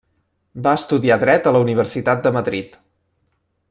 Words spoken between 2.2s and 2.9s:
de Madrid.